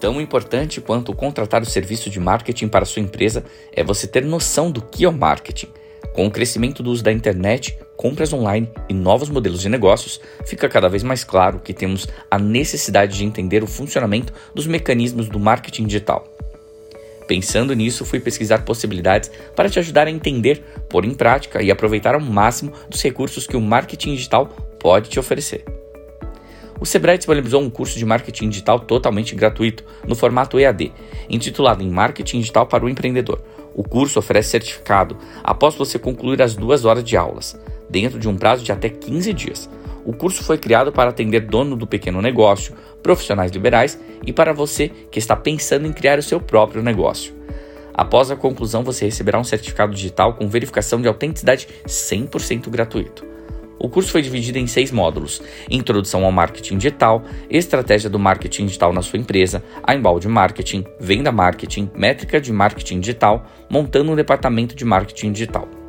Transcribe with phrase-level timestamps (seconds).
[0.00, 4.70] Tão importante quanto contratar o serviço de marketing para sua empresa é você ter noção
[4.70, 5.68] do que é o marketing.
[6.14, 10.70] Com o crescimento do uso da internet, compras online e novos modelos de negócios, fica
[10.70, 15.38] cada vez mais claro que temos a necessidade de entender o funcionamento dos mecanismos do
[15.38, 16.26] marketing digital.
[17.28, 22.14] Pensando nisso, fui pesquisar possibilidades para te ajudar a entender, pôr em prática e aproveitar
[22.14, 24.46] ao máximo dos recursos que o marketing digital
[24.80, 25.79] pode te oferecer.
[26.80, 30.90] O Sebrae disponibilizou um curso de marketing digital totalmente gratuito, no formato EAD,
[31.28, 33.42] intitulado em Marketing Digital para o Empreendedor.
[33.74, 38.36] O curso oferece certificado após você concluir as duas horas de aulas, dentro de um
[38.36, 39.68] prazo de até 15 dias.
[40.06, 44.88] O curso foi criado para atender dono do pequeno negócio, profissionais liberais e para você
[44.88, 47.34] que está pensando em criar o seu próprio negócio.
[47.92, 53.26] Após a conclusão, você receberá um certificado digital com verificação de autenticidade 100% gratuito.
[53.82, 58.92] O curso foi dividido em seis módulos: Introdução ao Marketing Digital, Estratégia do Marketing Digital
[58.92, 64.84] na sua empresa, embalde marketing, venda marketing, métrica de marketing digital, montando um departamento de
[64.84, 65.79] marketing digital.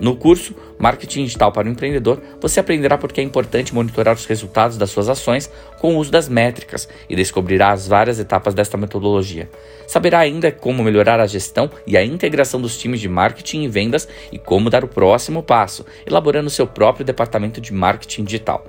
[0.00, 4.26] No curso Marketing Digital para o Empreendedor, você aprenderá por que é importante monitorar os
[4.26, 8.76] resultados das suas ações com o uso das métricas e descobrirá as várias etapas desta
[8.76, 9.50] metodologia.
[9.88, 14.08] Saberá ainda como melhorar a gestão e a integração dos times de marketing e vendas
[14.30, 18.64] e como dar o próximo passo, elaborando seu próprio departamento de marketing digital.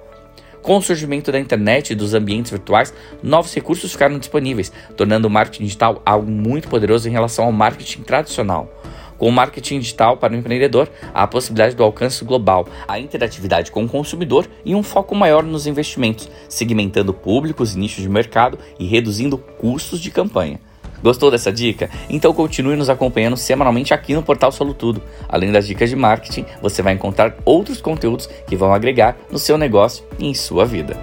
[0.62, 5.32] Com o surgimento da internet e dos ambientes virtuais, novos recursos ficaram disponíveis, tornando o
[5.32, 8.79] marketing digital algo muito poderoso em relação ao marketing tradicional.
[9.20, 13.70] Com o marketing digital para o empreendedor, há a possibilidade do alcance global, a interatividade
[13.70, 18.58] com o consumidor e um foco maior nos investimentos, segmentando públicos e nichos de mercado
[18.80, 20.60] e reduzindo custos de campanha.
[21.04, 21.90] Gostou dessa dica?
[22.10, 25.02] Então continue nos acompanhando semanalmente aqui no Portal Solo Tudo.
[25.28, 29.58] Além das dicas de marketing, você vai encontrar outros conteúdos que vão agregar no seu
[29.58, 30.98] negócio e em sua vida.